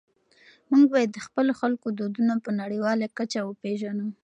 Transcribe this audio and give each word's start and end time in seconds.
موږ 0.69 0.83
باید 0.93 1.09
د 1.13 1.19
خپلو 1.25 1.51
خلکو 1.61 1.87
دودونه 1.97 2.33
په 2.43 2.49
نړيواله 2.61 3.05
کچه 3.17 3.39
وپېژنو. 3.43 4.07